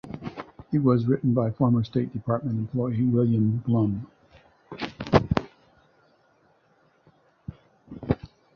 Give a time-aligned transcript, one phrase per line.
[0.73, 4.07] It was written by former State Department employee William Blum.